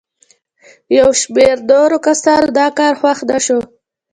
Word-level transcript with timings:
یو 0.97 1.09
شمېر 1.21 1.57
نورو 1.69 1.97
کسانو 2.05 2.51
دا 2.57 2.67
کار 2.79 2.93
خوښ 2.99 3.19
نه 3.29 3.37
شو. 3.45 3.59